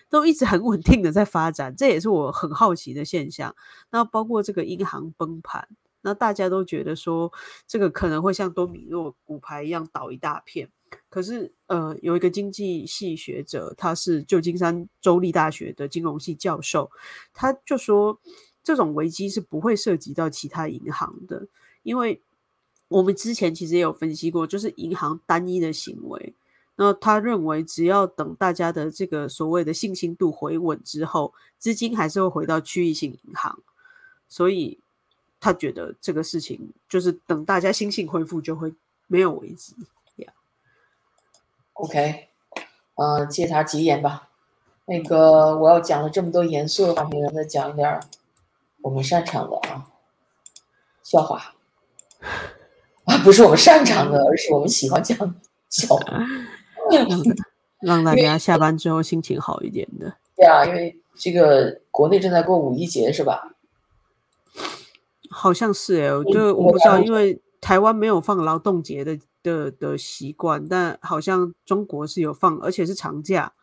[0.09, 3.55] 都一直很稳定的在发展，这也是我很好奇的现象。
[3.89, 5.67] 那包括这个银行崩盘，
[6.01, 7.31] 那大家都觉得说
[7.67, 10.69] 这个可能会像多米诺骨牌一样倒一大片。
[11.09, 16.89] 可是，呃，有一个经济系学者，他是旧金山州立大学的金融系教授，
[17.33, 18.17] 他就说，
[18.63, 21.45] 这种危机是不会涉及到其他银行的，
[21.83, 22.21] 因为
[22.87, 26.33] 我们之前其实也有分析过，就是银行单一的行为。
[26.77, 33.59] 那他认为，只要等大家的这个所谓的信心度回稳之后，资金还是会回到区域性银行，
[34.29, 34.79] 所以
[35.47, 38.73] 他觉得这个事情就是等大家心性恢复，就会
[39.07, 39.73] 没有危机。
[41.71, 42.27] OK，
[42.95, 44.27] 呃，借他吉言吧。
[44.87, 47.97] 那个我要讲了这么多严肃的话题，让他讲一点
[48.81, 49.87] 我们擅长的啊，
[51.01, 51.53] 笑话
[53.05, 55.17] 啊，不是我们擅长的，而是我们喜欢讲
[55.69, 56.25] 笑话
[57.79, 60.13] 让大家下班之后心情好一点的。
[60.35, 63.53] 对啊，因为这个国内正在过五一节，是吧？
[65.29, 69.17] 好像是哎，我就我不知道，因为台湾没有放劳动节的。
[69.43, 73.53] 的的习惯，但好像中国是有放，而且是长假。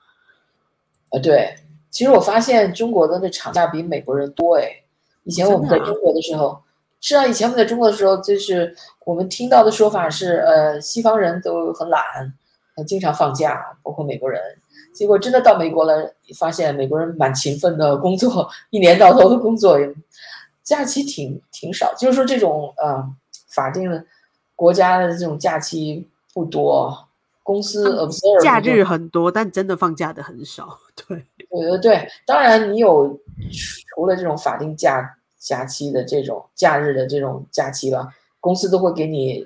[1.10, 1.54] 啊，对，
[1.90, 4.66] 其实我发现中国的那长假比美国人多哎。
[5.24, 6.58] 以前我们在中国的时候，
[7.02, 12.00] 是啊，以前我们在中国的时候，就是我们听到的说法是，呃，西方人都很懒，
[12.86, 14.40] 经常放假，包括美国人。
[14.94, 19.76] 结果真的到美国了，发现美国人蛮勤奋的工作， 一年到头的工作，
[20.64, 21.94] 假期挺挺少。
[21.96, 23.08] 就是说这种呃
[23.48, 24.04] 法定的。
[24.56, 27.08] 国家的这种假期不多，
[27.42, 30.78] 公司 observe 假日很多，但真的放假的很少。
[30.94, 33.18] 对，对对对，当然你有
[33.88, 38.08] 除了这种法定假假期的这种假日的这种假期了，
[38.38, 39.44] 公司都会给你，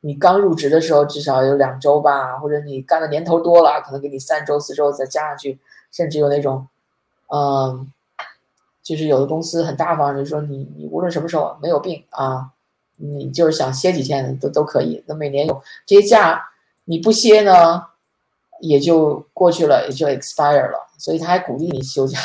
[0.00, 5.58] 你刚入职的时候至少有两周吧，或者你干的年头多了，可能给你三周四周再加上去，
[5.90, 6.68] 甚至有那种，
[7.32, 7.90] 嗯，
[8.90, 12.50] 就是有的公司很大方，就是说你你无论什么时候没有病啊。
[13.02, 16.38] 你就是想歇几天都都可以，那每年有这些假，
[16.84, 17.82] 你不歇呢，
[18.60, 20.86] 也就过去了，也就 expire 了。
[20.98, 22.18] 所以他还鼓励你休假，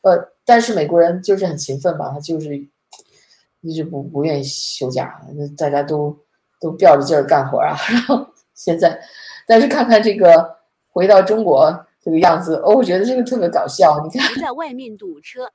[0.00, 2.56] 呃，但是美国人就是很勤奋嘛，他就是
[3.60, 6.16] 一直不不愿意休假，那大家都
[6.62, 7.76] 都吊着劲儿干活啊。
[7.92, 8.98] 然后现在，
[9.46, 10.56] 但是看看这个
[10.88, 14.00] 回到中国这个样子，哦，我觉得这个特别搞笑。
[14.02, 15.52] 你看，在外面堵车，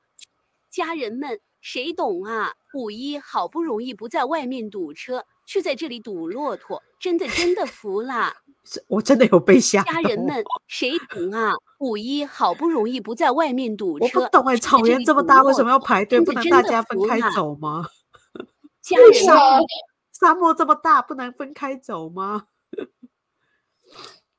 [0.72, 1.38] 家人们。
[1.64, 2.54] 谁懂啊？
[2.74, 8.32] 五一好不容易不在外面堵车，却在这里堵骆驼，真的真的服了。
[8.88, 9.80] 我真的有被吓。
[9.84, 11.52] 家人们，谁懂啊？
[11.78, 16.20] 五一好不容易不在外面堵车，我不懂哎，草原这么大，为什么要排队？
[16.20, 17.86] 不能大家分开走吗？
[18.82, 19.36] 家人们，
[20.18, 22.46] 沙漠这么大，不能分开走吗？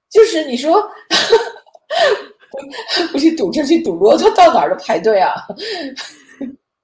[0.09, 0.91] 就是你说，
[3.13, 5.31] 不去堵车，去堵骆驼，到哪儿都排队啊？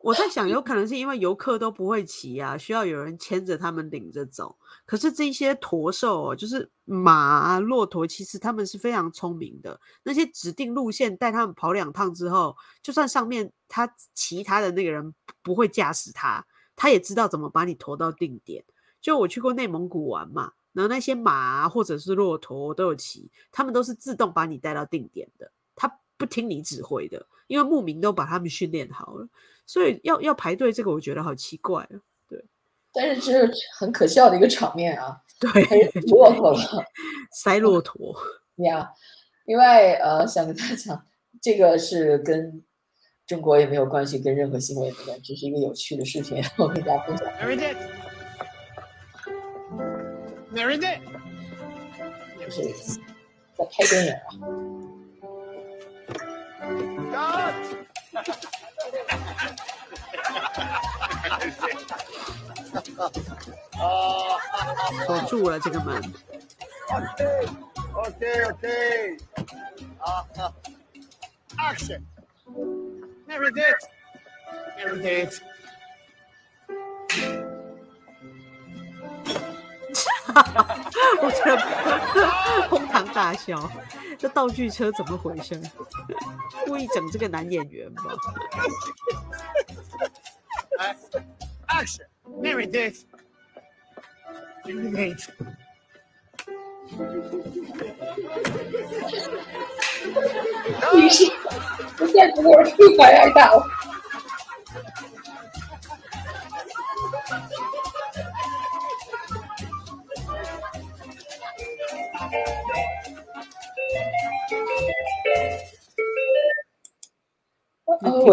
[0.09, 4.57] 我在想，有可能是因为游客都不会骑啊，需要有人牵着他们领着走。
[4.83, 9.79] 可是这些驼兽，哦就是马、啊骆驼，其实他们是非常聪明的。
[10.01, 16.43] 那些指定路线带他们跑两趟之后，就算上面他其他的那个人不会驾驶他，
[16.75, 18.65] 他也知道怎么把你驮到定点。
[18.99, 29.27] 就我去过内蒙古玩嘛，然后那些马或者是骆驼我都有骑，他们都是自动把你带到定点的，他不听你指挥的，因为牧民都把他们训练好了。
[29.65, 31.99] 所以要要排队，这个我觉得好奇怪啊。
[32.27, 32.41] 对，
[32.93, 35.19] 但是这是很可笑的一个场面啊。
[35.39, 35.51] 对，
[36.07, 36.59] 骆驼了，
[37.31, 38.15] 塞骆驼
[38.57, 38.89] 呀。
[39.45, 41.05] 另外，呃，想跟大家讲，
[41.41, 42.63] 这个是跟
[43.25, 47.27] 中国也没有关系，跟任何新闻也没关系，只是一个有趣的事情，我跟大家分享。
[47.37, 47.77] There it is.
[50.53, 50.99] There it is.
[52.39, 52.99] 就是
[53.55, 54.98] 在拍电影啊。
[65.05, 66.01] 锁住了这个门。
[66.89, 67.47] OK
[67.93, 69.17] OK OK。
[69.99, 70.25] 啊
[71.57, 72.03] ，Action。
[73.27, 73.87] There it is.
[74.77, 75.41] There it is.
[76.69, 76.75] 哈
[77.09, 77.48] 哈，
[81.21, 81.57] 我真的
[82.69, 83.69] 哄堂大笑。
[84.17, 85.61] 这道具车怎么回事？
[86.65, 88.03] 故意整这个男演员吧。
[91.67, 92.07] Action!
[92.41, 93.05] There it is.
[94.65, 95.29] There it is.
[100.95, 101.31] 于是，
[101.99, 103.63] 我现在我是白爱到。
[107.71, 107.78] 我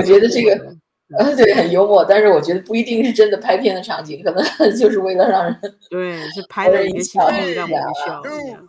[0.07, 0.77] 觉得这个
[1.37, 4.45] 对很幽默，但是我觉得不一定是真的拍片的场景，可能
[4.77, 8.23] 就是为了让人对，是 拍的一个喜剧让我们笑。
[8.23, 8.69] 这样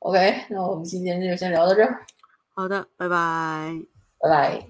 [0.00, 2.04] OK，那我们今天就先聊到这儿，
[2.54, 3.72] 好的，拜拜。
[4.20, 4.66] 拜拜。